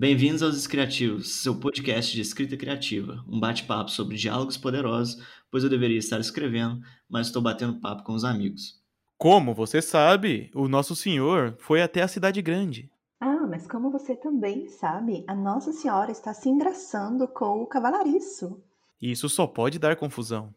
[0.00, 5.68] Bem-vindos aos Escriativos, seu podcast de escrita criativa, um bate-papo sobre diálogos poderosos, pois eu
[5.68, 8.82] deveria estar escrevendo, mas estou batendo papo com os amigos.
[9.18, 12.90] Como você sabe, o nosso Senhor foi até a cidade grande.
[13.20, 18.58] Ah, mas como você também sabe, a Nossa Senhora está se engraçando com o cavalariço.
[19.02, 20.54] Isso só pode dar confusão.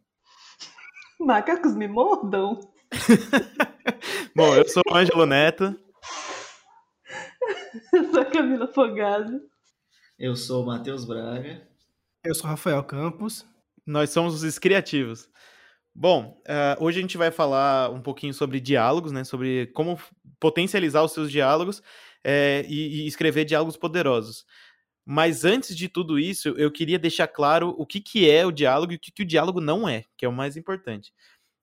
[1.20, 2.62] Macacos me mordam.
[4.34, 5.78] Bom, eu sou o Ângelo Neto.
[8.34, 9.42] Camila Fogado.
[10.18, 11.62] Eu sou o Matheus Braga.
[12.26, 13.46] Eu sou Rafael Campos.
[13.86, 15.30] Nós somos os Criativos.
[15.94, 19.24] Bom, uh, hoje a gente vai falar um pouquinho sobre diálogos, né?
[19.24, 20.00] Sobre como
[20.40, 21.84] potencializar os seus diálogos
[22.24, 24.46] é, e, e, escrever diálogos poderosos.
[25.06, 28.94] Mas antes de tudo isso, eu queria deixar claro o que, que é o diálogo
[28.94, 31.14] e o que, que o diálogo não é, que é o mais importante.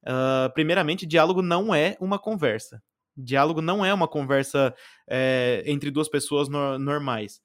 [0.04, 2.80] Uh, primeiramente, diálogo não é uma conversa.
[3.22, 4.74] Diálogo não é uma conversa
[5.08, 7.40] é, entre duas pessoas no normais.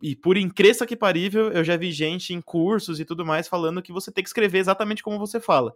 [0.00, 3.82] E por incrível que parível, eu já vi gente em cursos e tudo mais falando
[3.82, 5.74] que você tem que escrever exatamente como você fala.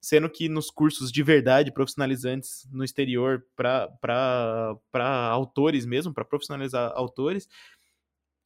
[0.00, 4.78] Sendo que nos cursos de verdade, profissionalizantes no exterior, para
[5.30, 7.48] autores mesmo, para profissionalizar autores,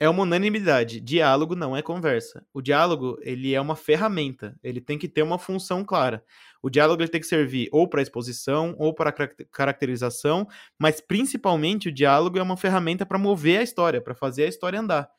[0.00, 1.00] é uma unanimidade.
[1.00, 2.44] Diálogo não é conversa.
[2.52, 4.58] O diálogo, ele é uma ferramenta.
[4.62, 6.24] Ele tem que ter uma função clara.
[6.62, 9.12] O diálogo ele tem que servir ou para exposição ou para
[9.50, 10.46] caracterização,
[10.78, 14.78] mas principalmente o diálogo é uma ferramenta para mover a história, para fazer a história
[14.78, 15.10] andar.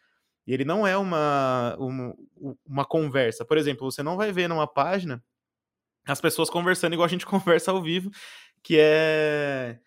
[0.47, 2.15] E ele não é uma, uma,
[2.65, 3.45] uma conversa.
[3.45, 5.23] Por exemplo, você não vai ver numa página
[6.05, 8.09] as pessoas conversando igual a gente conversa ao vivo,
[8.63, 9.79] que é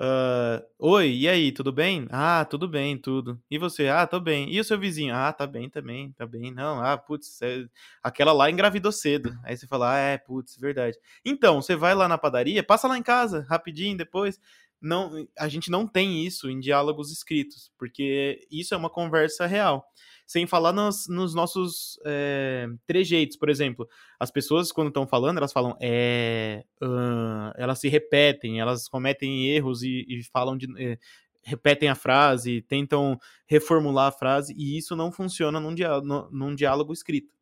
[0.00, 2.08] Uh, Oi, e aí, tudo bem?
[2.10, 3.38] Ah, tudo bem, tudo.
[3.50, 3.88] E você?
[3.88, 4.50] Ah, tô bem.
[4.50, 5.14] E o seu vizinho?
[5.14, 6.50] Ah, tá bem também, tá bem.
[6.50, 7.66] Não, ah, putz, é...
[8.02, 9.38] aquela lá engravidou cedo.
[9.44, 10.96] Aí você fala, ah, é, putz, verdade.
[11.22, 14.40] Então, você vai lá na padaria, passa lá em casa, rapidinho, depois.
[14.80, 19.86] Não, a gente não tem isso em diálogos escritos, porque isso é uma conversa real
[20.30, 23.36] sem falar nos, nos nossos é, trejeitos.
[23.36, 26.62] Por exemplo, as pessoas, quando estão falando, elas falam é.
[26.80, 30.68] Uh, elas se repetem, elas cometem erros e, e falam de.
[30.80, 30.96] É,
[31.42, 36.92] repetem a frase, tentam reformular a frase, e isso não funciona num diálogo, num diálogo
[36.92, 37.32] escrito.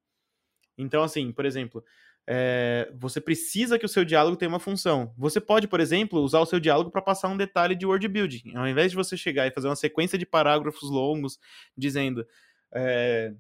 [0.79, 1.85] Então, assim, por exemplo,
[2.27, 5.13] é, você precisa que o seu diálogo tenha uma função.
[5.19, 8.55] Você pode, por exemplo, usar o seu diálogo para passar um detalhe de word building.
[8.55, 11.39] Ao invés de você chegar e fazer uma sequência de parágrafos longos
[11.77, 12.27] dizendo
[12.75, 13.33] é,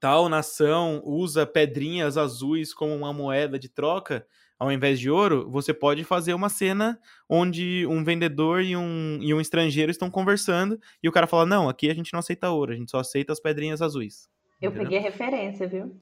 [0.00, 4.26] tal nação usa pedrinhas azuis como uma moeda de troca
[4.58, 9.34] ao invés de ouro, você pode fazer uma cena onde um vendedor e um, e
[9.34, 12.72] um estrangeiro estão conversando e o cara fala: Não, aqui a gente não aceita ouro,
[12.72, 14.28] a gente só aceita as pedrinhas azuis.
[14.62, 14.88] Eu Entendeu?
[14.88, 16.00] peguei a referência, viu?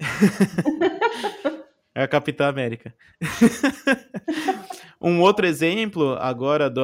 [1.94, 2.94] é a Capitã América.
[5.06, 6.80] Um outro exemplo, agora, do,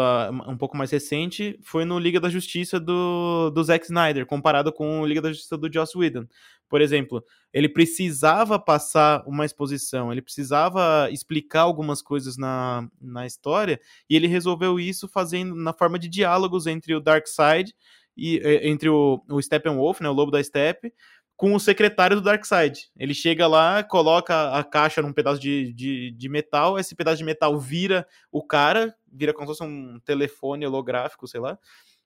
[0.46, 5.00] um pouco mais recente, foi no Liga da Justiça do, do Zack Snyder, comparado com
[5.00, 6.26] o Liga da Justiça do Joss Whedon.
[6.68, 13.80] Por exemplo, ele precisava passar uma exposição, ele precisava explicar algumas coisas na, na história,
[14.08, 17.74] e ele resolveu isso fazendo na forma de diálogos entre o Darkseid
[18.14, 20.92] e entre o, o Steppenwolf, né, o Lobo da Steppe,
[21.40, 22.90] com o secretário do Darkseid.
[22.94, 27.24] Ele chega lá, coloca a caixa num pedaço de, de, de, metal, esse pedaço de
[27.24, 31.58] metal vira o cara, vira como se fosse um telefone holográfico, sei lá.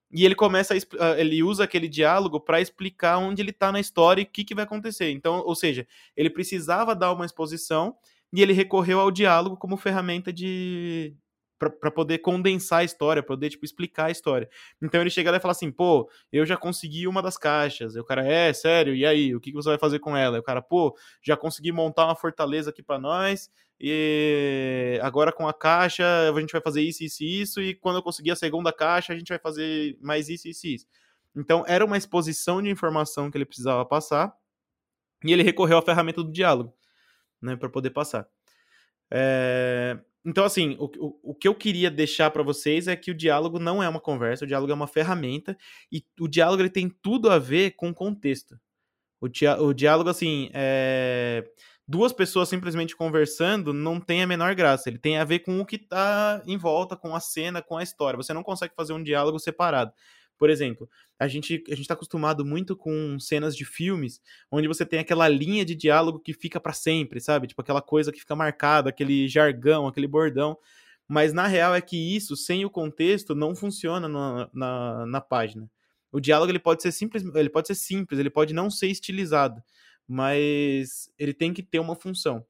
[0.09, 3.81] E ele começa a, ah, ele usa aquele diálogo para explicar onde ele tá na
[3.81, 5.11] história e o que, que vai acontecer.
[5.11, 5.85] Então, ou seja,
[6.17, 7.97] ele precisava dar uma exposição
[8.33, 11.13] e ele recorreu ao diálogo como ferramenta de,
[11.59, 14.49] para poder condensar a história, poder tipo explicar a história.
[14.83, 17.95] Então ele chega lá e fala assim: "Pô, eu já consegui uma das caixas".
[17.97, 18.95] E o cara: "É, sério?
[18.95, 20.37] E aí, o que você vai fazer com ela?".
[20.37, 23.49] E o cara: "Pô, já consegui montar uma fortaleza aqui para nós
[23.81, 26.05] e agora com a caixa
[26.35, 29.13] a gente vai fazer isso, isso e isso e quando eu conseguir a segunda caixa
[29.13, 30.87] a gente vai fazer mais isso, isso e isso".
[31.37, 34.33] Então era uma exposição de informação que ele precisava passar
[35.25, 36.75] e ele recorreu à ferramenta do diálogo,
[37.43, 38.29] né, para poder passar.
[39.11, 39.99] É...
[40.25, 43.59] Então, assim, o, o, o, que eu queria deixar para vocês é que o diálogo
[43.59, 45.57] não é uma conversa, o diálogo é uma ferramenta
[45.93, 48.59] e o diálogo ele tem tudo a ver com contexto.
[49.21, 49.29] O,
[49.67, 51.45] o diálogo, assim, é...
[51.87, 54.89] duas pessoas simplesmente conversando não tem a menor graça.
[54.89, 57.83] Ele tem a ver com o que tá em volta, com a cena, com a
[57.83, 58.17] história.
[58.17, 59.93] Você não consegue fazer um diálogo separado.
[60.39, 60.89] Por exemplo,
[61.19, 64.21] a gente a está acostumado muito com cenas de filmes
[64.51, 67.47] onde você tem aquela linha de diálogo que fica para sempre, sabe?
[67.47, 70.59] Tipo aquela coisa que fica marcada, aquele jargão, aquele bordão.
[71.07, 75.71] Mas na real é que isso, sem o contexto, não funciona na, na, na página.
[76.11, 79.63] O diálogo ele pode ser simples, ele pode ser simples, ele pode não ser estilizado,
[80.07, 82.45] mas ele tem que ter uma função.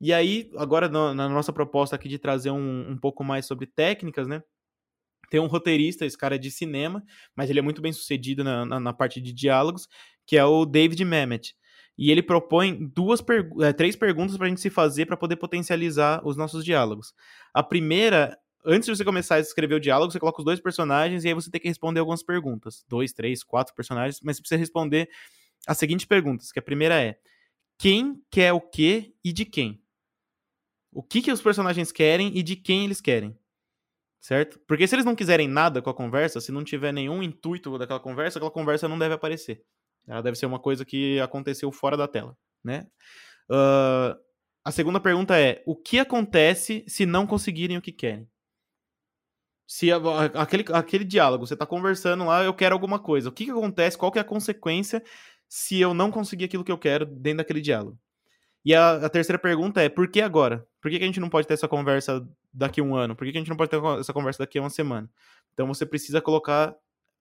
[0.00, 4.26] E aí, agora na nossa proposta aqui de trazer um, um pouco mais sobre técnicas,
[4.26, 4.42] né?
[5.30, 7.02] Tem um roteirista, esse cara é de cinema,
[7.34, 9.88] mas ele é muito bem sucedido na, na, na parte de diálogos,
[10.26, 11.54] que é o David Mamet.
[11.96, 13.22] E ele propõe duas
[13.62, 17.14] é, três perguntas para a gente se fazer para poder potencializar os nossos diálogos.
[17.54, 21.24] A primeira, antes de você começar a escrever o diálogo, você coloca os dois personagens
[21.24, 22.84] e aí você tem que responder algumas perguntas.
[22.88, 25.08] Dois, três, quatro personagens, mas você precisa responder
[25.66, 27.16] as seguintes perguntas, que a primeira é
[27.78, 29.82] quem quer o que e de quem?
[30.92, 33.38] O que, que os personagens querem e de quem eles querem?
[34.20, 34.60] Certo?
[34.68, 37.98] Porque se eles não quiserem nada com a conversa, se não tiver nenhum intuito daquela
[37.98, 39.64] conversa, aquela conversa não deve aparecer.
[40.06, 42.86] Ela deve ser uma coisa que aconteceu fora da tela, né?
[43.50, 44.14] Uh,
[44.64, 48.28] a segunda pergunta é: o que acontece se não conseguirem o que querem?
[49.66, 49.88] Se
[50.34, 53.28] aquele, aquele diálogo, você está conversando lá, eu quero alguma coisa.
[53.28, 53.96] O que, que acontece?
[53.96, 55.02] Qual que é a consequência
[55.48, 57.98] se eu não conseguir aquilo que eu quero dentro daquele diálogo?
[58.64, 60.66] E a, a terceira pergunta é: por que agora?
[60.80, 63.14] Por que, que, a gente não pode ter essa conversa daqui a um ano?
[63.14, 65.10] Por que, que a gente não pode ter essa conversa daqui a uma semana?
[65.52, 66.74] Então você precisa colocar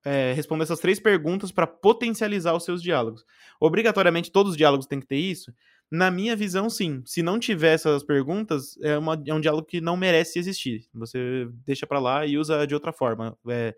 [0.06, 3.26] é, responder essas três perguntas para potencializar os seus diálogos.
[3.60, 5.54] Obrigatoriamente, todos os diálogos têm que ter isso?
[5.92, 7.02] Na minha visão, sim.
[7.06, 10.88] Se não tiver essas perguntas, é, uma, é um diálogo que não merece existir.
[10.94, 13.38] Você deixa para lá e usa de outra forma.
[13.50, 13.76] É,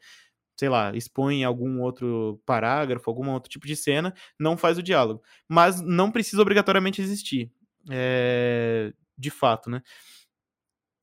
[0.58, 5.24] sei lá, expõe algum outro parágrafo, algum outro tipo de cena, não faz o diálogo.
[5.48, 7.52] Mas não precisa obrigatoriamente existir.
[7.90, 9.82] É, de fato, né?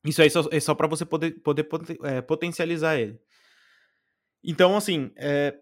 [0.05, 1.67] Isso aí é só, é só para você poder, poder
[2.03, 3.19] é, potencializar ele.
[4.43, 5.57] Então, assim, é,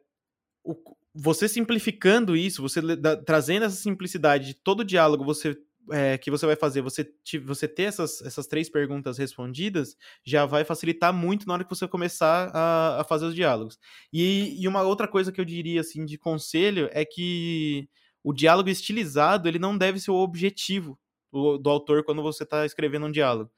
[0.64, 0.76] o,
[1.14, 5.58] você simplificando isso, você da, trazendo essa simplicidade de todo o diálogo você,
[5.92, 10.46] é, que você vai fazer, você, te, você ter essas, essas três perguntas respondidas, já
[10.46, 13.80] vai facilitar muito na hora que você começar a, a fazer os diálogos.
[14.14, 17.90] E, e uma outra coisa que eu diria, assim, de conselho é que
[18.24, 21.00] o diálogo estilizado, ele não deve ser o objetivo
[21.32, 23.52] do, do autor quando você está escrevendo um diálogo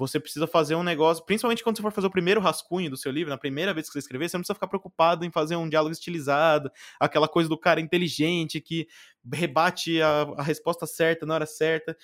[0.00, 3.12] você precisa fazer um negócio, principalmente quando você for fazer o primeiro rascunho do seu
[3.12, 5.68] livro, na primeira vez que você escrever, você não precisa ficar preocupado em fazer um
[5.68, 8.88] diálogo estilizado, aquela coisa do cara inteligente que
[9.30, 11.94] rebate a, a resposta certa na hora certa.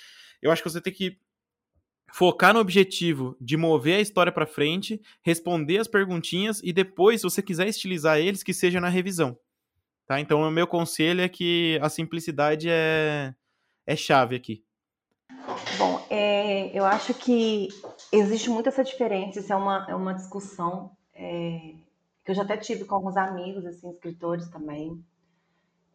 [0.42, 1.18] Eu acho que você tem que
[2.12, 7.24] focar no objetivo de mover a história para frente, responder as perguntinhas e depois, se
[7.24, 9.38] você quiser estilizar eles, que seja na revisão.
[10.06, 10.20] Tá?
[10.20, 13.34] Então, o meu conselho é que a simplicidade é,
[13.86, 14.65] é chave aqui.
[15.78, 17.68] Bom, é, eu acho que
[18.12, 21.74] existe muito essa diferença, isso é uma, é uma discussão é,
[22.24, 25.04] que eu já até tive com alguns amigos, assim, escritores também,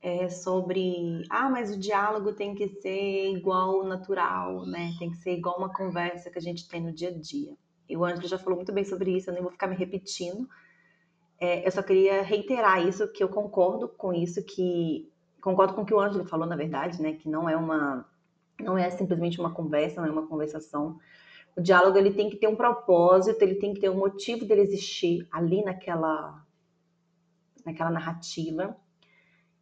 [0.01, 4.93] é, sobre, ah, mas o diálogo tem que ser igual natural, né?
[4.97, 7.55] Tem que ser igual uma conversa que a gente tem no dia a dia.
[7.87, 10.47] E o Ângelo já falou muito bem sobre isso, eu nem vou ficar me repetindo.
[11.39, 15.11] É, eu só queria reiterar isso, que eu concordo com isso, que
[15.41, 17.13] concordo com o que o Ângelo falou, na verdade, né?
[17.13, 18.05] Que não é uma
[18.61, 20.97] não é simplesmente uma conversa, não é uma conversação.
[21.55, 24.61] O diálogo ele tem que ter um propósito, ele tem que ter um motivo dele
[24.61, 26.45] existir ali naquela
[27.65, 28.75] naquela narrativa.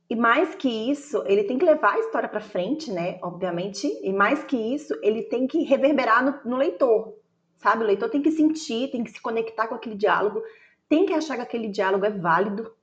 [0.09, 3.19] E mais que isso, ele tem que levar a história para frente, né?
[3.21, 3.87] Obviamente.
[4.01, 7.15] E mais que isso, ele tem que reverberar no, no, leitor,
[7.57, 7.83] sabe?
[7.83, 10.41] O leitor tem que sentir, tem que se conectar com aquele diálogo,
[10.87, 12.73] tem que achar que aquele diálogo é válido,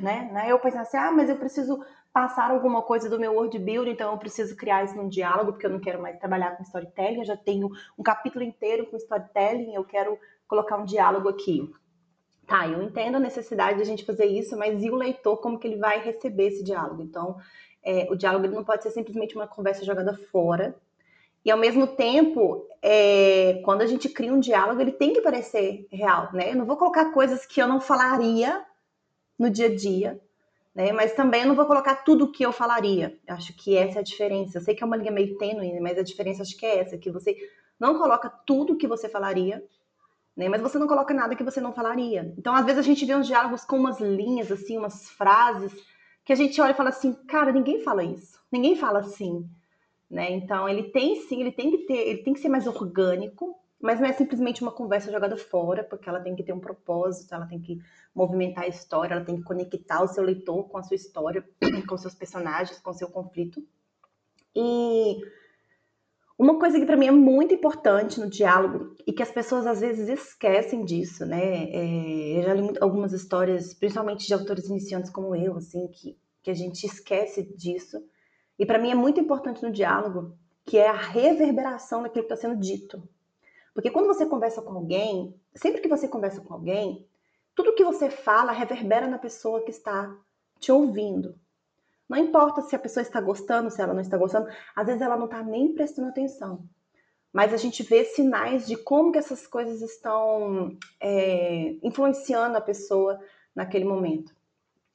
[0.00, 0.30] né?
[0.32, 1.78] Não é eu pensar assim, ah, mas eu preciso
[2.14, 5.66] passar alguma coisa do meu word building, então eu preciso criar isso num diálogo, porque
[5.66, 7.68] eu não quero mais trabalhar com storytelling, eu já tenho
[7.98, 11.68] um capítulo inteiro com storytelling, eu quero colocar um diálogo aqui.
[12.46, 15.58] Tá, eu entendo a necessidade de a gente fazer isso, mas e o leitor, como
[15.58, 17.02] que ele vai receber esse diálogo?
[17.02, 17.36] Então,
[17.82, 20.76] é, o diálogo não pode ser simplesmente uma conversa jogada fora,
[21.44, 25.88] e ao mesmo tempo, é, quando a gente cria um diálogo, ele tem que parecer
[25.90, 26.52] real, né?
[26.52, 28.64] Eu não vou colocar coisas que eu não falaria
[29.36, 30.20] no dia a dia,
[30.74, 30.92] né?
[30.92, 33.18] Mas também eu não vou colocar tudo o que eu falaria.
[33.26, 34.58] Eu acho que essa é a diferença.
[34.58, 36.98] Eu sei que é uma linha meio tênue, mas a diferença acho que é essa,
[36.98, 37.36] que você
[37.78, 39.64] não coloca tudo o que você falaria,
[40.36, 40.48] né?
[40.48, 42.34] Mas você não coloca nada que você não falaria.
[42.36, 45.72] Então, às vezes a gente vê uns diálogos com umas linhas assim, umas frases
[46.24, 48.40] que a gente olha e fala assim, cara, ninguém fala isso.
[48.50, 49.48] Ninguém fala assim,
[50.10, 50.32] né?
[50.32, 53.54] Então, ele tem sim, ele tem que ter, ele tem que ser mais orgânico,
[53.84, 57.34] mas não é simplesmente uma conversa jogada fora, porque ela tem que ter um propósito,
[57.34, 57.78] ela tem que
[58.14, 61.46] movimentar a história, ela tem que conectar o seu leitor com a sua história,
[61.86, 63.62] com seus personagens, com seu conflito.
[64.56, 65.20] E
[66.38, 69.82] uma coisa que para mim é muito importante no diálogo e que as pessoas às
[69.82, 71.64] vezes esquecem disso, né?
[71.64, 76.50] É, eu já li algumas histórias, principalmente de autores iniciantes como eu, assim, que, que
[76.50, 78.02] a gente esquece disso.
[78.58, 82.48] E para mim é muito importante no diálogo, que é a reverberação daquilo que está
[82.48, 83.06] sendo dito.
[83.74, 87.06] Porque quando você conversa com alguém, sempre que você conversa com alguém,
[87.54, 90.16] tudo que você fala reverbera na pessoa que está
[90.60, 91.34] te ouvindo.
[92.08, 95.16] Não importa se a pessoa está gostando, se ela não está gostando, às vezes ela
[95.16, 96.64] não está nem prestando atenção.
[97.32, 103.18] mas a gente vê sinais de como que essas coisas estão é, influenciando a pessoa
[103.52, 104.32] naquele momento.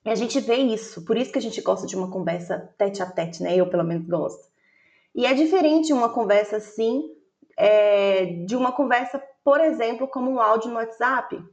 [0.06, 3.04] E a gente vê isso, por isso que a gente gosta de uma conversa tete
[3.04, 3.54] a tete, né?
[3.58, 4.48] Eu, pelo menos, gosto.
[5.14, 7.14] E é diferente uma conversa assim
[7.60, 11.44] é, de uma conversa, por exemplo, como um áudio no WhatsApp.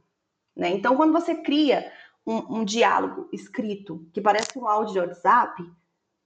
[0.55, 0.69] Né?
[0.69, 1.91] Então, quando você cria
[2.25, 5.69] um, um diálogo escrito que parece um áudio de WhatsApp,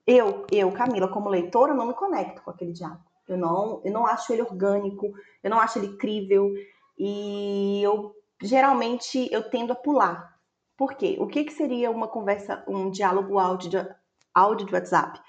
[0.05, 3.01] eu, eu, Camila, como leitora, não me conecto com aquele diálogo.
[3.27, 6.53] Eu não, eu não acho ele orgânico, eu não acho ele crível
[6.97, 10.37] e eu geralmente eu tendo a pular.
[10.77, 11.17] Por quê?
[11.19, 13.95] O que, que seria uma conversa, um diálogo áudio de,
[14.33, 15.19] áudio de WhatsApp?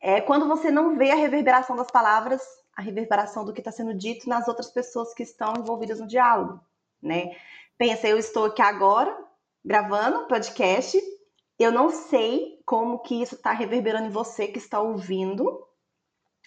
[0.00, 2.42] É quando você não vê a reverberação das palavras,
[2.76, 6.60] a reverberação do que está sendo dito nas outras pessoas que estão envolvidas no diálogo,
[7.00, 7.36] né?
[7.76, 9.16] Pensa, eu estou aqui agora
[9.64, 11.00] gravando podcast,
[11.58, 15.66] eu não sei como que isso está reverberando em você que está ouvindo,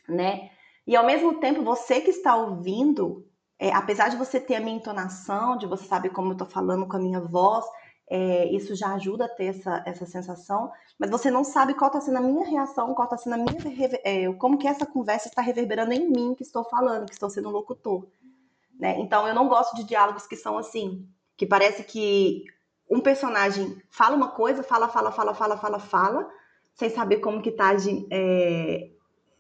[0.08, 0.51] né?
[0.86, 3.27] E ao mesmo tempo, você que está ouvindo,
[3.58, 6.88] é, apesar de você ter a minha entonação, de você saber como eu estou falando
[6.88, 7.65] com a minha voz,
[8.07, 12.00] é, isso já ajuda a ter essa, essa sensação, mas você não sabe qual está
[12.00, 13.55] sendo a minha reação, qual está sendo a minha.
[14.03, 17.50] É, como que essa conversa está reverberando em mim que estou falando, que estou sendo
[17.50, 18.07] locutor.
[18.79, 19.00] Né?
[19.00, 22.43] Então, eu não gosto de diálogos que são assim, que parece que
[22.89, 26.29] um personagem fala uma coisa, fala, fala, fala, fala, fala, fala,
[26.75, 27.71] sem saber como que está
[28.12, 28.91] é,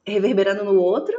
[0.05, 1.15] reverberando no outro,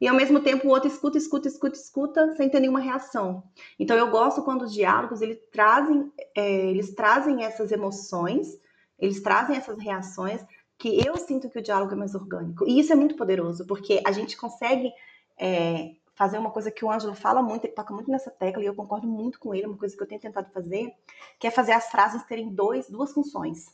[0.00, 3.42] e ao mesmo tempo o outro escuta, escuta, escuta, escuta, sem ter nenhuma reação.
[3.78, 8.58] Então eu gosto quando os diálogos eles trazem, é, eles trazem essas emoções,
[8.98, 10.44] eles trazem essas reações
[10.78, 12.66] que eu sinto que o diálogo é mais orgânico.
[12.66, 14.90] E isso é muito poderoso, porque a gente consegue
[15.38, 18.66] é, fazer uma coisa que o Ângelo fala muito, ele toca muito nessa tecla, e
[18.66, 20.94] eu concordo muito com ele, uma coisa que eu tenho tentado fazer,
[21.38, 23.66] que é fazer as frases terem dois, duas funções.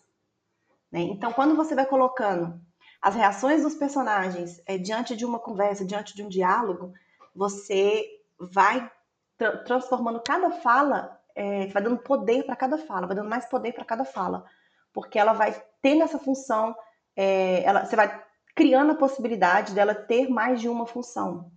[0.90, 1.00] Né?
[1.00, 2.60] Então, quando você vai colocando
[3.06, 6.92] as reações dos personagens é, diante de uma conversa, diante de um diálogo,
[7.32, 8.04] você
[8.36, 8.90] vai
[9.38, 13.72] tra transformando cada fala, é, vai dando poder para cada fala, vai dando mais poder
[13.72, 14.44] para cada fala,
[14.92, 16.74] porque ela vai tendo essa função,
[17.14, 18.24] é, ela, você vai
[18.56, 21.52] criando a possibilidade dela ter mais de uma função,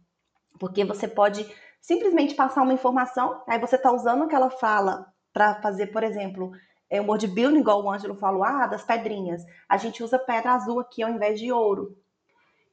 [0.60, 1.52] porque você pode
[1.82, 6.52] simplesmente passar uma informação, aí você está usando aquela fala para fazer, por exemplo,
[6.90, 9.46] é, o bodybuilding, igual o Ângelo falou, ah, das pedrinhas.
[9.68, 11.96] A gente usa pedra azul aqui ao invés de ouro.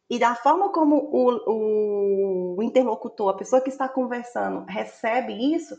[0.09, 5.77] E da forma como o, o interlocutor, a pessoa que está conversando, recebe isso,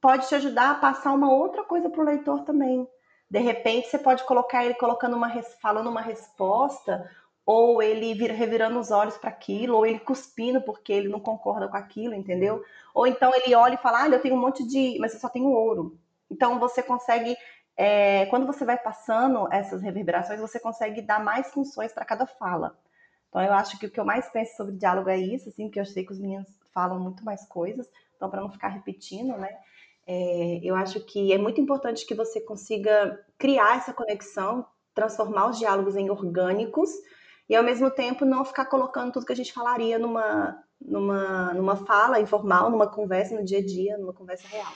[0.00, 2.88] pode te ajudar a passar uma outra coisa para o leitor também.
[3.30, 7.08] De repente, você pode colocar ele colocando uma falando uma resposta,
[7.44, 11.68] ou ele vir, revirando os olhos para aquilo, ou ele cuspindo porque ele não concorda
[11.68, 12.62] com aquilo, entendeu?
[12.94, 14.96] Ou então ele olha e fala, ah, eu tenho um monte de.
[14.98, 15.98] Mas eu só tenho ouro.
[16.30, 17.36] Então você consegue
[17.76, 22.76] é, quando você vai passando essas reverberações, você consegue dar mais funções para cada fala.
[23.28, 25.78] Então, eu acho que o que eu mais penso sobre diálogo é isso, assim, que
[25.78, 29.54] eu sei que os meninos falam muito mais coisas, então, para não ficar repetindo, né?
[30.06, 34.64] É, eu acho que é muito importante que você consiga criar essa conexão,
[34.94, 36.90] transformar os diálogos em orgânicos
[37.48, 41.76] e, ao mesmo tempo, não ficar colocando tudo que a gente falaria numa, numa, numa
[41.76, 44.72] fala informal, numa conversa no dia a dia, numa conversa real.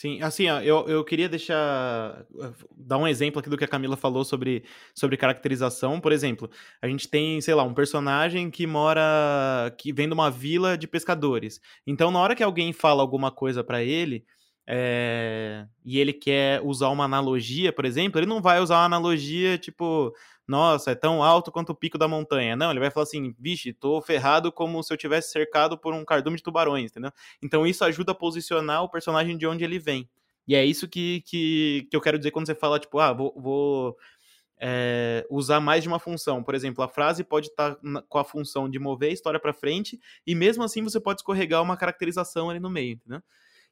[0.00, 2.24] Sim, assim, ó, eu, eu queria deixar.
[2.76, 4.62] dar um exemplo aqui do que a Camila falou sobre,
[4.94, 6.00] sobre caracterização.
[6.00, 6.48] Por exemplo,
[6.80, 9.74] a gente tem, sei lá, um personagem que mora.
[9.76, 11.60] que vem de uma vila de pescadores.
[11.84, 14.24] Então, na hora que alguém fala alguma coisa para ele,
[14.68, 19.58] é, e ele quer usar uma analogia, por exemplo, ele não vai usar uma analogia
[19.58, 20.14] tipo,
[20.48, 22.56] nossa, é tão alto quanto o pico da montanha.
[22.56, 26.04] Não, ele vai falar assim, vixe, tô ferrado como se eu tivesse cercado por um
[26.06, 27.12] cardume de tubarões, entendeu?
[27.42, 30.08] Então isso ajuda a posicionar o personagem de onde ele vem.
[30.46, 33.34] E é isso que, que, que eu quero dizer quando você fala, tipo, ah, vou,
[33.36, 33.96] vou
[34.58, 36.42] é, usar mais de uma função.
[36.42, 39.52] Por exemplo, a frase pode estar tá com a função de mover a história para
[39.52, 43.22] frente, e mesmo assim você pode escorregar uma caracterização ali no meio, entendeu?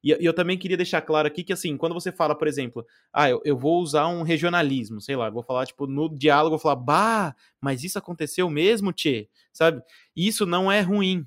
[0.07, 3.29] E, eu também queria deixar claro aqui que, assim, quando você fala, por exemplo, ah,
[3.29, 6.77] eu, eu vou usar um regionalismo, sei lá, vou falar, tipo, no diálogo, vou falar,
[6.77, 9.83] bah, mas isso aconteceu mesmo, Tchê, sabe?
[10.15, 11.27] Isso não é ruim.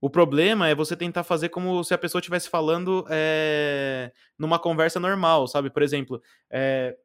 [0.00, 4.98] O problema é você tentar fazer como se a pessoa estivesse falando é, numa conversa
[4.98, 5.70] normal, sabe?
[5.70, 6.96] Por exemplo, é,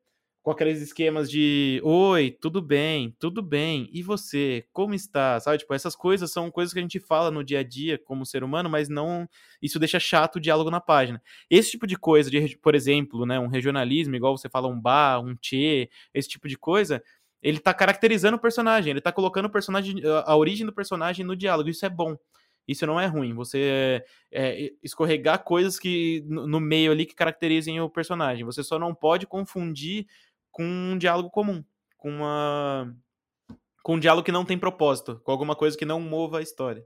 [0.46, 5.40] com aqueles esquemas de oi, tudo bem, tudo bem, e você, como está?
[5.40, 8.28] Sabe, tipo, essas coisas são coisas que a gente fala no dia a dia como
[8.28, 9.28] ser humano, mas não,
[9.60, 11.20] isso deixa chato o diálogo na página.
[11.50, 15.20] Esse tipo de coisa, de, por exemplo, né, um regionalismo, igual você fala um bar,
[15.20, 17.02] um tchê, esse tipo de coisa,
[17.42, 21.36] ele tá caracterizando o personagem, ele tá colocando o personagem, a origem do personagem no
[21.36, 22.16] diálogo, isso é bom.
[22.68, 23.34] Isso não é ruim.
[23.36, 28.44] Você é, escorregar coisas que no meio ali que caracterizem o personagem.
[28.44, 30.08] Você só não pode confundir
[30.56, 31.62] com um diálogo comum,
[31.98, 32.96] com uma
[33.84, 36.82] com um diálogo que não tem propósito, com alguma coisa que não mova a história.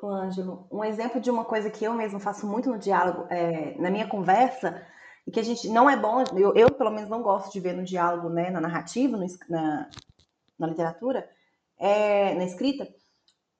[0.00, 3.90] Ângelo, um exemplo de uma coisa que eu mesmo faço muito no diálogo, é, na
[3.90, 4.80] minha conversa,
[5.26, 7.74] e que a gente não é bom, eu, eu, pelo menos não gosto de ver
[7.74, 9.90] no diálogo, né, na narrativa, no, na,
[10.56, 11.28] na literatura,
[11.76, 12.88] é, na escrita,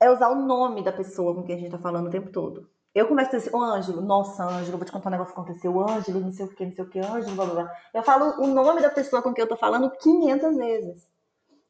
[0.00, 2.70] é usar o nome da pessoa com quem a gente está falando o tempo todo.
[2.98, 5.80] Eu começo a dizer, ô Ângelo, nossa, Ângelo, vou te contar um negócio que aconteceu,
[5.80, 7.76] Ângelo, não sei o que, não sei o que, Ângelo, blá blá blá.
[7.94, 11.08] Eu falo o nome da pessoa com quem eu tô falando 500 vezes.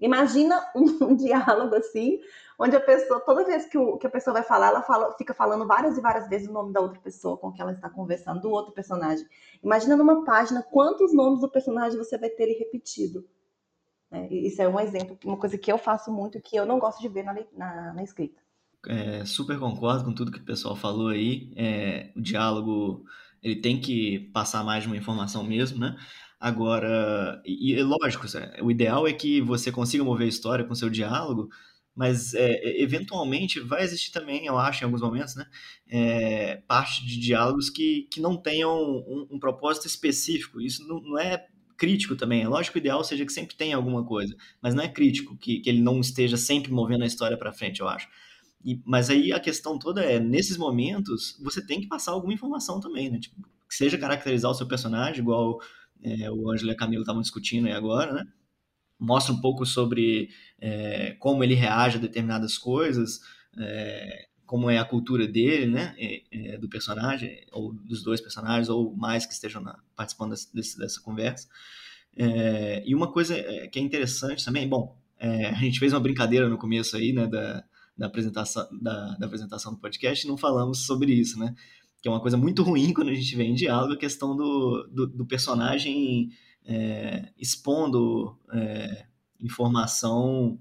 [0.00, 2.18] Imagina um, um diálogo assim,
[2.58, 5.34] onde a pessoa, toda vez que, o, que a pessoa vai falar, ela fala, fica
[5.34, 8.40] falando várias e várias vezes o nome da outra pessoa com quem ela está conversando,
[8.40, 9.26] do outro personagem.
[9.62, 13.28] Imagina numa página quantos nomes do personagem você vai ter ele repetido.
[14.10, 17.02] É, isso é um exemplo, uma coisa que eu faço muito que eu não gosto
[17.02, 18.47] de ver na, na, na escrita.
[18.86, 21.52] É, super concordo com tudo que o pessoal falou aí.
[21.56, 23.04] É, o diálogo
[23.42, 25.96] ele tem que passar mais de uma informação mesmo, né?
[26.40, 28.26] Agora, e, e lógico,
[28.62, 31.48] o ideal é que você consiga mover a história com seu diálogo,
[31.98, 35.44] mas é, eventualmente vai existir também, eu acho, em alguns momentos, né,
[35.88, 40.60] é, parte de diálogos que, que não tenham um, um propósito específico.
[40.60, 41.44] Isso não, não, é
[41.76, 42.42] crítico também.
[42.42, 44.32] É lógico que o ideal seja que sempre tenha alguma coisa,
[44.62, 47.80] mas não é crítico que, que ele não esteja sempre movendo a história para frente,
[47.80, 48.08] eu acho.
[48.64, 52.80] E, mas aí a questão toda é, nesses momentos, você tem que passar alguma informação
[52.80, 53.18] também, né?
[53.18, 53.36] Tipo,
[53.68, 55.60] que seja caracterizar o seu personagem, igual
[56.02, 58.26] é, o Ângelo e a Camila estavam discutindo aí agora, né?
[58.98, 63.20] Mostra um pouco sobre é, como ele reage a determinadas coisas,
[63.56, 65.94] é, como é a cultura dele, né?
[65.98, 70.78] É, é, do personagem, ou dos dois personagens, ou mais que estejam na, participando desse,
[70.78, 71.46] dessa conversa.
[72.16, 76.58] É, e uma coisa que é interessante também, bom, a gente fez uma brincadeira no
[76.58, 77.26] começo aí, né?
[77.26, 77.64] Da,
[77.98, 81.54] da apresentação, da, da apresentação do podcast não falamos sobre isso, né?
[82.00, 84.88] Que é uma coisa muito ruim quando a gente vê em diálogo a questão do,
[84.92, 86.30] do, do personagem
[86.64, 89.06] é, expondo é,
[89.40, 90.58] informação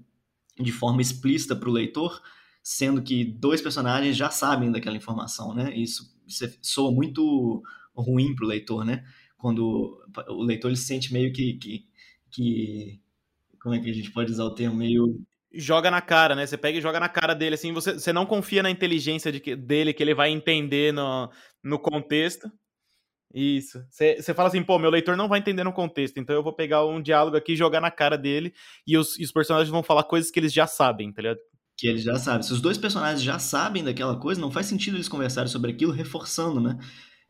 [0.58, 2.20] de forma explícita para o leitor,
[2.60, 5.72] sendo que dois personagens já sabem daquela informação, né?
[5.76, 7.62] Isso, isso é, soa muito
[7.94, 9.04] ruim para o leitor, né?
[9.36, 11.84] Quando o leitor ele se sente meio que, que,
[12.32, 13.00] que
[13.60, 15.20] como é que a gente pode usar o termo meio
[15.52, 16.46] joga na cara, né?
[16.46, 19.40] Você pega e joga na cara dele, assim, você, você não confia na inteligência de
[19.40, 21.30] que, dele, que ele vai entender no,
[21.62, 22.50] no contexto.
[23.34, 23.84] Isso.
[23.90, 26.54] Você, você fala assim, pô, meu leitor não vai entender no contexto, então eu vou
[26.54, 28.54] pegar um diálogo aqui e jogar na cara dele,
[28.86, 31.38] e os, e os personagens vão falar coisas que eles já sabem, tá ligado?
[31.76, 32.42] Que eles já sabem.
[32.42, 35.92] Se os dois personagens já sabem daquela coisa, não faz sentido eles conversarem sobre aquilo
[35.92, 36.78] reforçando, né?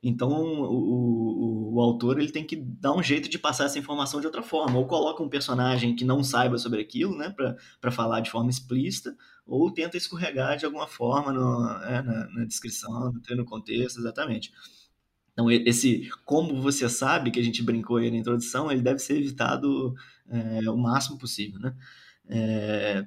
[0.03, 4.21] Então o, o, o, autor ele tem que dar um jeito de passar essa informação
[4.21, 4.79] de outra forma.
[4.79, 7.35] Ou coloca um personagem que não saiba sobre aquilo, né,
[7.81, 12.45] para falar de forma explícita, ou tenta escorregar de alguma forma no, é, na, na,
[12.45, 14.53] descrição, no contexto, exatamente.
[15.33, 19.19] Então esse como você sabe que a gente brincou aí na introdução, ele deve ser
[19.19, 19.95] evitado
[20.29, 21.75] é, o máximo possível, né?
[22.29, 23.07] É,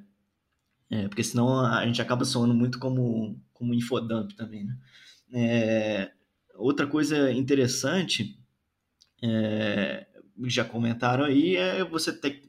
[0.90, 4.78] é, porque senão a gente acaba soando muito como, como infodump também, né?
[5.34, 6.12] É,
[6.62, 8.38] Outra coisa interessante,
[9.24, 10.06] é,
[10.46, 12.42] já comentaram aí, é você ter,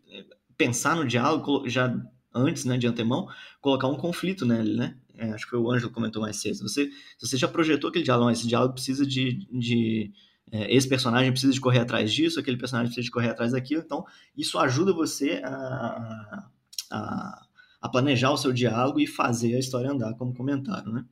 [0.56, 1.94] pensar no diálogo já
[2.34, 3.28] antes, né, de antemão,
[3.60, 4.96] colocar um conflito nele, né?
[5.14, 6.58] É, acho que o Ângelo comentou mais cedo.
[6.60, 10.10] Você, você já projetou aquele diálogo, esse diálogo precisa de, de
[10.50, 13.82] é, esse personagem precisa de correr atrás disso, aquele personagem precisa de correr atrás daquilo.
[13.84, 14.04] Então,
[14.36, 16.48] isso ajuda você a,
[16.90, 17.46] a,
[17.80, 21.04] a planejar o seu diálogo e fazer a história andar, como comentaram, né?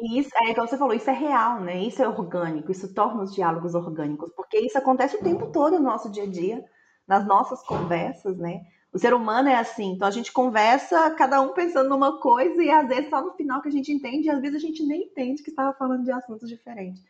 [0.00, 1.82] E isso, é igual você falou, isso é real, né?
[1.82, 5.84] Isso é orgânico, isso torna os diálogos orgânicos, porque isso acontece o tempo todo no
[5.84, 6.64] nosso dia a dia,
[7.06, 8.60] nas nossas conversas, né?
[8.92, 12.70] O ser humano é assim, então a gente conversa, cada um pensando numa coisa, e
[12.70, 15.02] às vezes só no final que a gente entende, e às vezes a gente nem
[15.02, 17.02] entende que estava falando de assuntos diferentes.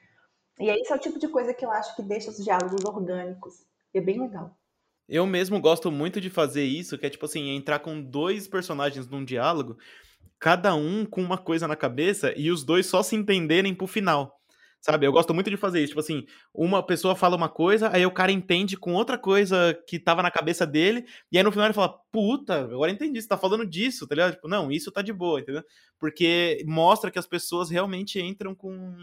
[0.59, 2.85] E aí, esse é o tipo de coisa que eu acho que deixa os diálogos
[2.85, 3.65] orgânicos.
[3.95, 4.57] E é bem legal.
[5.09, 9.09] Eu mesmo gosto muito de fazer isso, que é tipo assim, entrar com dois personagens
[9.09, 9.79] num diálogo
[10.39, 14.39] cada um com uma coisa na cabeça e os dois só se entenderem pro final.
[14.81, 15.07] Sabe?
[15.07, 15.89] Eu gosto muito de fazer isso.
[15.89, 19.99] Tipo assim, uma pessoa fala uma coisa, aí o cara entende com outra coisa que
[19.99, 23.37] tava na cabeça dele, e aí no final ele fala: Puta, agora entendi, você tá
[23.37, 24.35] falando disso, tá ligado?
[24.35, 25.65] Tipo, não, isso tá de boa, entendeu?
[25.99, 28.95] Porque mostra que as pessoas realmente entram com.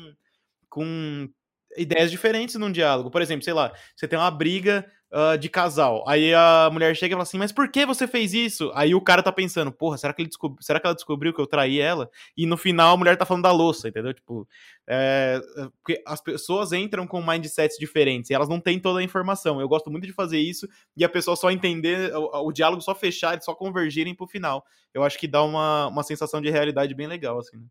[0.70, 1.30] com
[1.78, 3.12] ideias diferentes num diálogo.
[3.12, 6.04] Por exemplo, sei lá, você tem uma briga uh, de casal.
[6.08, 8.70] Aí a mulher chega e fala assim: Mas por que você fez isso?
[8.76, 10.58] Aí o cara tá pensando: Porra, será que, ele descob...
[10.60, 12.10] será que ela descobriu que eu traí ela?
[12.36, 14.14] E no final a mulher tá falando da louça, entendeu?
[14.14, 14.48] Tipo,
[14.86, 15.40] é...
[15.82, 19.62] porque as pessoas entram com mindsets diferentes e elas não têm toda a informação.
[19.62, 22.94] Eu gosto muito de fazer isso e a pessoa só entender, o, o diálogo só
[22.94, 24.66] fechar, só convergirem pro final.
[24.94, 27.58] Eu acho que dá uma, uma sensação de realidade bem legal, assim.
[27.58, 27.66] Né?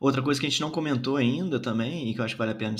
[0.00, 2.52] Outra coisa que a gente não comentou ainda também, e que eu acho que vale
[2.52, 2.74] a pena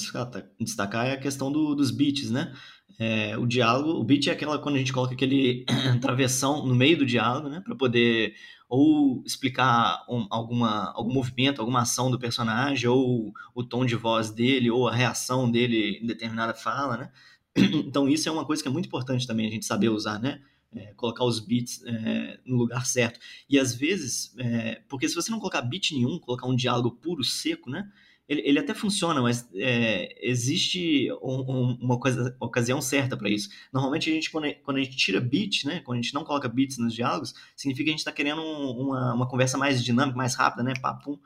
[0.58, 2.50] destacar, é a questão do, dos beats, né?
[2.98, 5.66] É, o diálogo, o beat é aquela quando a gente coloca aquele
[6.00, 7.60] travessão no meio do diálogo, né?
[7.60, 8.34] Para poder
[8.70, 14.30] ou explicar um, alguma, algum movimento, alguma ação do personagem, ou o tom de voz
[14.30, 17.10] dele, ou a reação dele em determinada fala, né?
[17.86, 20.40] Então isso é uma coisa que é muito importante também a gente saber usar, né?
[20.72, 23.18] É, colocar os bits é, no lugar certo.
[23.48, 27.24] E às vezes, é, porque se você não colocar bit nenhum, colocar um diálogo puro,
[27.24, 27.90] seco, né?
[28.28, 33.48] Ele, ele até funciona, mas é, existe um, um, uma coisa, ocasião certa para isso.
[33.72, 35.80] Normalmente a gente, quando, quando a gente tira bits, né?
[35.80, 39.14] Quando a gente não coloca bits nos diálogos, significa que a gente está querendo uma,
[39.14, 40.74] uma conversa mais dinâmica, mais rápida, né?
[40.80, 41.18] Papum.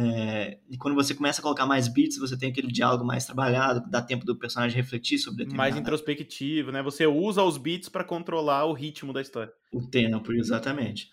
[0.00, 3.82] É, e quando você começa a colocar mais bits, você tem aquele diálogo mais trabalhado,
[3.90, 5.72] dá tempo do personagem refletir sobre determinado.
[5.72, 6.80] Mais introspectivo, né?
[6.84, 9.52] Você usa os bits para controlar o ritmo da história.
[9.72, 11.10] O tempo, exatamente.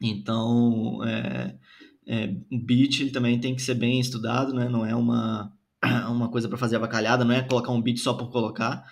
[0.00, 1.58] Então, é,
[2.06, 4.66] é, o beat ele também tem que ser bem estudado, né?
[4.66, 5.52] Não é uma,
[6.08, 8.82] uma coisa para fazer avacalhada, não é colocar um beat só por colocar.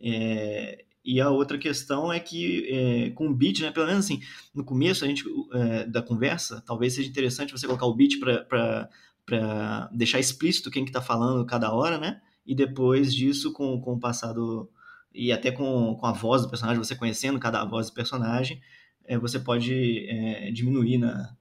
[0.00, 4.20] É, e a outra questão é que é, com o beat, né, pelo menos assim,
[4.54, 9.88] no começo a gente, é, da conversa, talvez seja interessante você colocar o beat para
[9.90, 12.20] deixar explícito quem que está falando cada hora, né?
[12.44, 14.70] E depois disso, com, com o passado
[15.14, 18.60] e até com, com a voz do personagem, você conhecendo cada voz do personagem,
[19.06, 21.34] é, você pode é, diminuir na,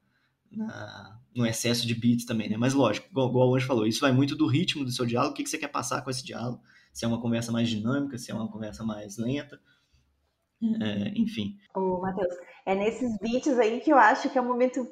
[0.50, 2.56] na, no excesso de beats também, né?
[2.56, 5.34] Mas lógico, igual, igual o Anjo falou, isso vai muito do ritmo do seu diálogo,
[5.34, 6.62] o que, que você quer passar com esse diálogo
[6.98, 9.60] se é uma conversa mais dinâmica, se é uma conversa mais lenta.
[10.82, 11.56] É, enfim.
[11.76, 12.34] Ô, Matheus,
[12.66, 14.84] é nesses beats aí que eu acho que é um momento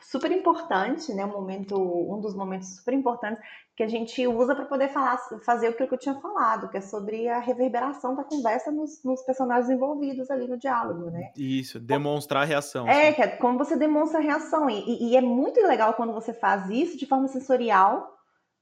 [0.00, 1.24] super importante, né?
[1.24, 3.42] Um momento, um dos momentos super importantes
[3.74, 6.80] que a gente usa para poder falar, fazer o que eu tinha falado, que é
[6.80, 11.32] sobre a reverberação da conversa nos, nos personagens envolvidos ali no diálogo, né?
[11.36, 12.86] Isso, demonstrar a reação.
[12.86, 13.16] É, assim.
[13.16, 14.70] que é como você demonstra a reação.
[14.70, 18.16] E, e, é muito legal quando você faz isso de forma sensorial,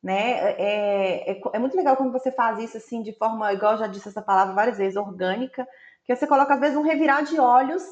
[0.06, 0.52] né?
[0.52, 3.88] É, é, é, muito legal quando você faz isso assim de forma, igual eu já
[3.88, 5.66] disse essa palavra várias vezes, orgânica,
[6.04, 7.82] que você coloca às vezes um revirar de olhos.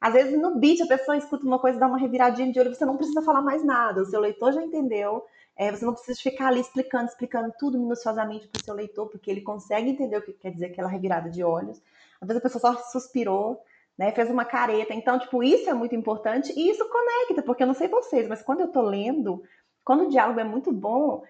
[0.00, 2.84] Às vezes no beat a pessoa escuta uma coisa, dá uma reviradinha de olho, você
[2.84, 5.26] não precisa falar mais nada, o seu leitor já entendeu.
[5.56, 9.28] É, você não precisa ficar ali explicando, explicando tudo minuciosamente para o seu leitor, porque
[9.28, 11.82] ele consegue entender o que quer dizer aquela revirada de olhos.
[12.20, 13.60] Às vezes a pessoa só suspirou,
[13.98, 14.94] né, fez uma careta.
[14.94, 18.40] Então, tipo, isso é muito importante e isso conecta, porque eu não sei vocês, mas
[18.40, 19.42] quando eu tô lendo,
[19.84, 21.22] quando o diálogo é muito bom,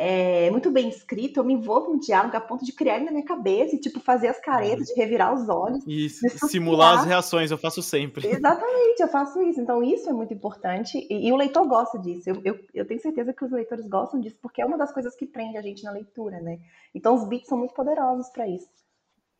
[0.00, 3.10] é, muito bem escrito, eu me envolvo no diálogo a ponto de criar ele na
[3.10, 5.84] minha cabeça e, tipo, fazer as caretas, de revirar os olhos.
[5.88, 8.24] Isso, simular as reações, eu faço sempre.
[8.30, 9.60] Exatamente, eu faço isso.
[9.60, 12.30] Então, isso é muito importante e, e o leitor gosta disso.
[12.30, 15.16] Eu, eu, eu, tenho certeza que os leitores gostam disso, porque é uma das coisas
[15.16, 16.60] que prende a gente na leitura, né?
[16.94, 18.68] Então, os beats são muito poderosos para isso.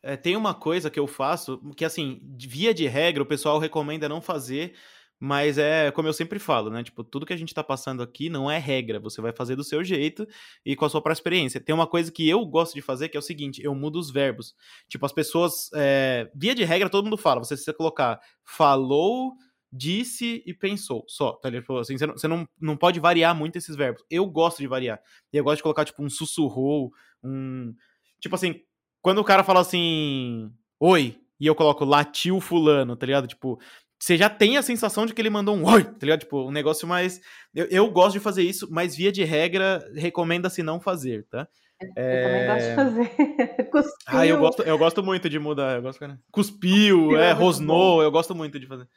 [0.03, 4.09] É, tem uma coisa que eu faço, que assim, via de regra, o pessoal recomenda
[4.09, 4.73] não fazer,
[5.19, 6.81] mas é como eu sempre falo, né?
[6.81, 9.01] Tipo, tudo que a gente tá passando aqui não é regra.
[9.01, 10.25] Você vai fazer do seu jeito
[10.65, 11.59] e com a sua própria experiência.
[11.59, 14.09] Tem uma coisa que eu gosto de fazer que é o seguinte: eu mudo os
[14.09, 14.55] verbos.
[14.87, 15.69] Tipo, as pessoas.
[15.73, 16.31] É...
[16.33, 17.43] Via de regra, todo mundo fala.
[17.43, 19.33] Você precisa colocar falou,
[19.69, 21.03] disse e pensou.
[21.05, 21.63] Só, tá ligado?
[21.63, 24.01] Tipo, assim, você, não, você não, não pode variar muito esses verbos.
[24.09, 25.01] Eu gosto de variar.
[25.33, 27.75] Eu gosto de colocar, tipo, um sussurrou, um.
[28.21, 28.61] Tipo assim,
[29.01, 30.49] quando o cara fala assim.
[30.79, 33.27] Oi, e eu coloco latiu fulano, tá ligado?
[33.27, 33.59] Tipo,
[33.99, 36.21] você já tem a sensação de que ele mandou um oi, tá ligado?
[36.21, 37.19] Tipo, um negócio mais.
[37.53, 41.47] Eu, eu gosto de fazer isso, mas via de regra, recomenda-se não fazer, tá?
[41.81, 42.23] Eu é...
[42.23, 43.65] também gosto de fazer.
[43.71, 43.93] Cuspiu.
[44.07, 45.75] Ah, eu gosto, eu gosto muito de mudar.
[45.75, 46.17] Eu gosto, cara.
[46.31, 48.87] Cuspiu, é, é rosnou, eu gosto muito de fazer.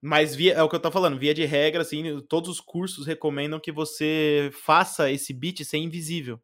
[0.00, 3.04] Mas via, é o que eu tô falando, via de regra, assim, todos os cursos
[3.04, 6.40] recomendam que você faça esse beat ser invisível.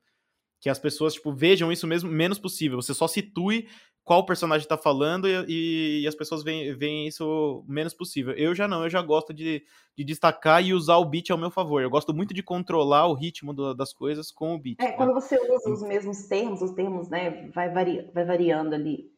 [0.61, 2.83] Que as pessoas, tipo, vejam isso mesmo menos possível.
[2.83, 3.69] Você só situe
[4.05, 8.35] qual personagem tá falando e, e as pessoas veem, veem, isso o menos possível.
[8.35, 9.65] Eu já não, eu já gosto de,
[9.97, 11.83] de, destacar e usar o beat ao meu favor.
[11.83, 14.77] Eu gosto muito de controlar o ritmo do, das coisas com o beat.
[14.81, 14.93] É, né?
[14.93, 19.11] quando você usa os mesmos termos, os termos, né, vai, vari, vai variando ali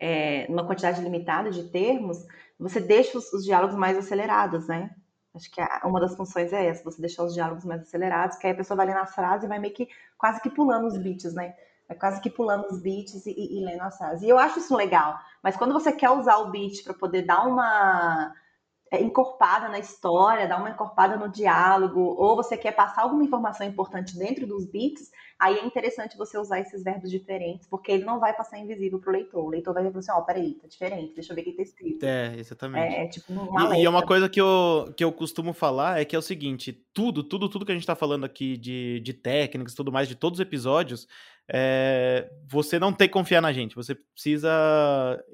[0.00, 2.26] é, uma quantidade limitada de termos,
[2.58, 4.90] você deixa os, os diálogos mais acelerados, né?
[5.34, 8.46] Acho que a, uma das funções é essa, você deixar os diálogos mais acelerados, que
[8.46, 10.96] aí a pessoa vai ler nas frases e vai meio que quase que pulando os
[10.96, 11.54] beats, né?
[11.92, 14.22] É quase que pulando os beats e, e, lendo as frases.
[14.22, 15.18] E eu acho isso legal.
[15.42, 18.32] Mas quando você quer usar o beat para poder dar uma
[18.90, 23.66] é, encorpada na história, dar uma encorpada no diálogo, ou você quer passar alguma informação
[23.66, 25.10] importante dentro dos beats,
[25.42, 29.10] aí é interessante você usar esses verbos diferentes, porque ele não vai passar invisível para
[29.10, 29.44] o leitor.
[29.44, 31.52] O leitor vai ver assim, ó, oh, peraí, tá diferente, deixa eu ver o que
[31.52, 32.04] tá escrito.
[32.04, 32.94] É, exatamente.
[32.94, 36.04] É, tipo uma e, e, é uma coisa que eu, que eu costumo falar é
[36.04, 39.12] que é o seguinte, tudo, tudo, tudo que a gente tá falando aqui de, de
[39.12, 41.08] técnicas e tudo mais, de todos os episódios,
[41.48, 44.48] é, você não tem que confiar na gente, você precisa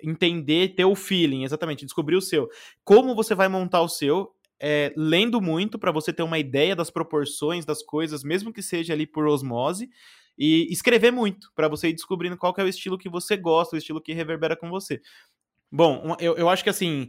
[0.03, 2.49] entender, ter o feeling, exatamente, descobrir o seu.
[2.83, 4.33] Como você vai montar o seu?
[4.61, 8.93] É, lendo muito para você ter uma ideia das proporções das coisas, mesmo que seja
[8.93, 9.89] ali por osmose,
[10.37, 13.79] e escrever muito para você ir descobrindo qual é o estilo que você gosta, o
[13.79, 15.01] estilo que reverbera com você.
[15.71, 17.09] Bom, eu, eu acho que assim,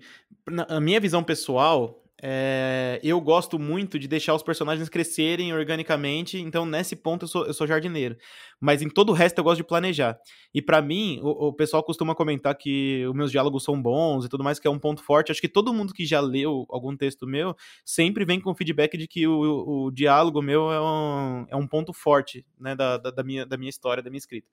[0.67, 6.65] a minha visão pessoal, é, eu gosto muito de deixar os personagens crescerem organicamente, então
[6.65, 8.17] nesse ponto eu sou, eu sou jardineiro.
[8.59, 10.19] Mas em todo o resto eu gosto de planejar.
[10.53, 14.29] E para mim, o, o, pessoal costuma comentar que os meus diálogos são bons e
[14.29, 15.31] tudo mais, que é um ponto forte.
[15.31, 17.55] Acho que todo mundo que já leu algum texto meu
[17.85, 21.67] sempre vem com feedback de que o, o, o diálogo meu é um, é um
[21.67, 24.47] ponto forte né, da, da, da, minha, da minha história, da minha escrita.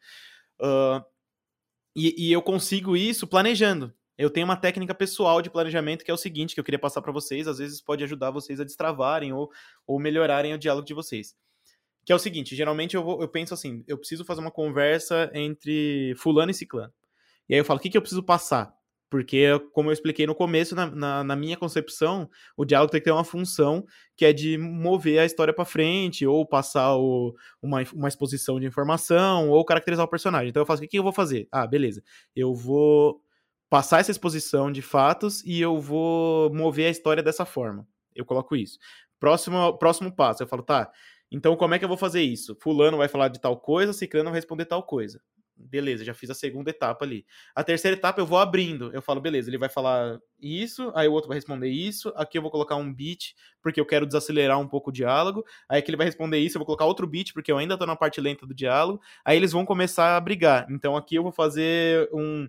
[0.61, 1.05] Uh,
[1.97, 3.93] e, e eu consigo isso planejando.
[4.19, 7.03] Eu tenho uma técnica pessoal de planejamento que é o seguinte, que eu queria passar
[7.03, 9.51] para vocês, às vezes pode ajudar vocês a destravarem ou,
[9.87, 11.35] ou melhorarem o diálogo de vocês.
[12.05, 15.31] Que é o seguinte, geralmente eu, vou, eu penso assim, eu preciso fazer uma conversa
[15.35, 16.93] entre fulano e ciclano.
[17.49, 18.75] E aí eu falo, o que, que eu preciso passar?
[19.09, 23.05] Porque, como eu expliquei no começo, na, na, na, minha concepção, o diálogo tem que
[23.05, 23.85] ter uma função
[24.17, 28.67] que é de mover a história para frente, ou passar o, uma, uma exposição de
[28.67, 30.49] informação, ou caracterizar o personagem.
[30.49, 31.47] Então eu faço, o que, que eu vou fazer?
[31.53, 32.03] Ah, beleza.
[32.35, 33.23] Eu vou
[33.69, 37.87] passar essa exposição de fatos e eu vou mover a história dessa forma.
[38.15, 38.79] Eu coloco isso.
[39.19, 40.91] Próximo, próximo passo, eu falo, tá,
[41.31, 42.57] então como é que eu vou fazer isso?
[42.61, 45.21] Fulano vai falar de tal coisa, Ciclano vai responder tal coisa.
[45.59, 47.25] Beleza, já fiz a segunda etapa ali.
[47.55, 48.93] A terceira etapa eu vou abrindo.
[48.93, 52.13] Eu falo, beleza, ele vai falar isso, aí o outro vai responder isso.
[52.15, 55.45] Aqui eu vou colocar um beat, porque eu quero desacelerar um pouco o diálogo.
[55.67, 57.87] Aí aqui ele vai responder isso, eu vou colocar outro beat, porque eu ainda tô
[57.87, 59.01] na parte lenta do diálogo.
[59.25, 60.67] Aí eles vão começar a brigar.
[60.71, 62.47] Então aqui eu vou fazer um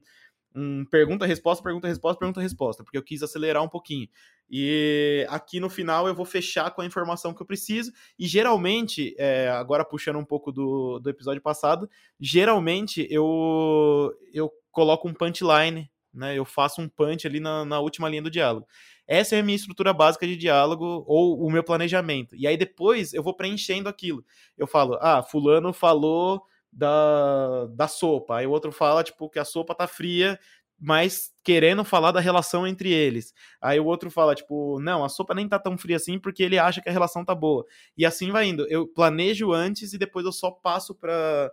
[0.57, 4.09] um pergunta-resposta, pergunta-resposta, pergunta-resposta, porque eu quis acelerar um pouquinho.
[4.49, 7.91] E aqui no final eu vou fechar com a informação que eu preciso.
[8.17, 11.87] E geralmente, é, agora puxando um pouco do, do episódio passado,
[12.19, 16.35] geralmente eu, eu coloco um punchline, né?
[16.35, 18.65] Eu faço um punch ali na, na última linha do diálogo.
[19.05, 22.35] Essa é a minha estrutura básica de diálogo ou o meu planejamento.
[22.35, 24.25] E aí depois eu vou preenchendo aquilo.
[24.57, 26.41] Eu falo, ah, fulano falou
[26.77, 28.37] da, da sopa.
[28.37, 30.39] Aí o outro fala, tipo, que a sopa tá fria,
[30.79, 33.33] mas querendo falar da relação entre eles.
[33.59, 36.59] Aí o outro fala, tipo, não, a sopa nem tá tão fria assim porque ele
[36.59, 37.65] acha que a relação tá boa.
[37.97, 38.67] E assim vai indo.
[38.69, 41.51] Eu planejo antes e depois eu só passo pra,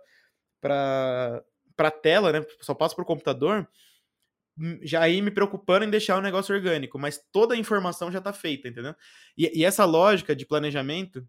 [0.61, 1.43] pra,
[1.75, 2.45] pra tela, né?
[2.61, 3.67] Só passo pro computador,
[4.59, 8.21] hum, já aí me preocupando em deixar o negócio orgânico, mas toda a informação já
[8.21, 8.95] tá feita, entendeu?
[9.37, 11.27] E, e essa lógica de planejamento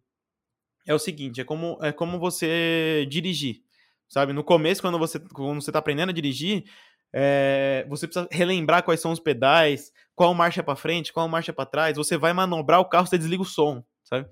[0.87, 3.66] é o seguinte, é como, é como você dirigir
[4.09, 4.33] sabe?
[4.33, 6.65] No começo, quando você, quando você tá aprendendo a dirigir,
[7.15, 11.51] é, você precisa relembrar quais são os pedais, qual marcha é para frente, qual marcha
[11.51, 11.97] é para trás.
[11.97, 14.29] Você vai manobrar o carro, você desliga o som, sabe?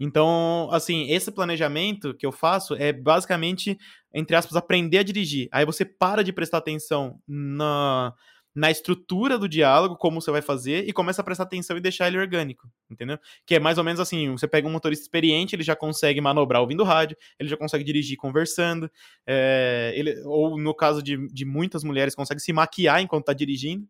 [0.00, 3.78] Então, assim, esse planejamento que eu faço é basicamente,
[4.12, 5.48] entre aspas, aprender a dirigir.
[5.52, 8.12] Aí você para de prestar atenção na,
[8.54, 12.08] na estrutura do diálogo, como você vai fazer, e começa a prestar atenção e deixar
[12.08, 13.18] ele orgânico, entendeu?
[13.46, 16.60] Que é mais ou menos assim: você pega um motorista experiente, ele já consegue manobrar
[16.60, 18.90] ouvindo rádio, ele já consegue dirigir conversando,
[19.26, 23.88] é, ele, ou no caso de, de muitas mulheres, consegue se maquiar enquanto está dirigindo.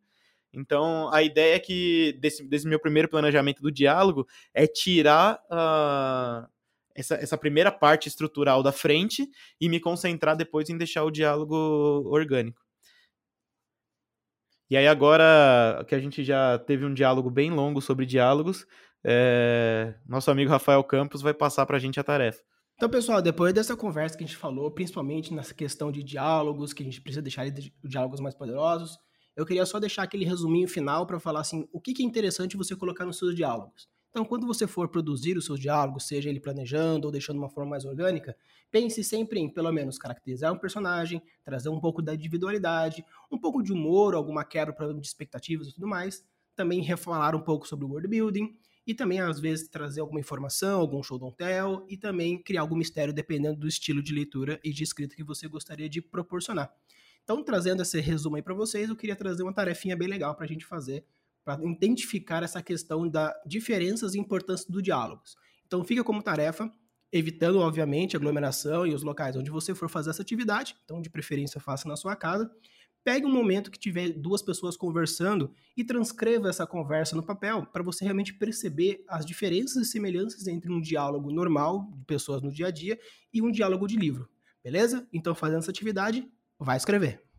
[0.54, 6.46] Então, a ideia é que, desse, desse, meu primeiro planejamento do diálogo, é tirar uh,
[6.94, 9.26] essa, essa primeira parte estrutural da frente
[9.58, 11.56] e me concentrar depois em deixar o diálogo
[12.06, 12.60] orgânico.
[14.72, 18.66] E aí, agora que a gente já teve um diálogo bem longo sobre diálogos,
[19.04, 19.92] é...
[20.08, 22.42] nosso amigo Rafael Campos vai passar para a gente a tarefa.
[22.76, 26.82] Então, pessoal, depois dessa conversa que a gente falou, principalmente nessa questão de diálogos, que
[26.82, 27.44] a gente precisa deixar
[27.84, 28.96] diálogos mais poderosos,
[29.36, 32.74] eu queria só deixar aquele resuminho final para falar assim, o que é interessante você
[32.74, 33.90] colocar nos seus diálogos.
[34.12, 37.70] Então, quando você for produzir os seus diálogos, seja ele planejando ou deixando uma forma
[37.70, 38.36] mais orgânica,
[38.70, 43.62] pense sempre em, pelo menos, caracterizar um personagem, trazer um pouco da individualidade, um pouco
[43.62, 46.22] de humor, alguma quebra de expectativas e tudo mais.
[46.54, 48.54] Também refalar um pouco sobre o world building
[48.86, 52.76] e também, às vezes, trazer alguma informação, algum show don't tell e também criar algum
[52.76, 56.70] mistério dependendo do estilo de leitura e de escrita que você gostaria de proporcionar.
[57.24, 60.44] Então, trazendo esse resumo aí para vocês, eu queria trazer uma tarefinha bem legal para
[60.44, 61.06] a gente fazer
[61.44, 65.36] para identificar essa questão da diferenças e importância do diálogos.
[65.66, 66.70] Então fica como tarefa,
[67.12, 71.60] evitando, obviamente, aglomeração e os locais onde você for fazer essa atividade, então de preferência
[71.60, 72.50] faça na sua casa.
[73.04, 77.82] Pegue um momento que tiver duas pessoas conversando e transcreva essa conversa no papel para
[77.82, 82.68] você realmente perceber as diferenças e semelhanças entre um diálogo normal de pessoas no dia
[82.68, 82.98] a dia
[83.32, 84.28] e um diálogo de livro.
[84.62, 85.08] Beleza?
[85.12, 86.24] Então, fazendo essa atividade,
[86.60, 87.31] vai escrever.